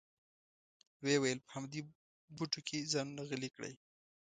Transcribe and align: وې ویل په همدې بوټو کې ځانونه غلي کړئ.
وې 1.03 1.15
ویل 1.21 1.39
په 1.45 1.49
همدې 1.55 1.79
بوټو 2.35 2.59
کې 2.67 2.89
ځانونه 2.93 3.21
غلي 3.29 3.49
کړئ. 3.55 3.73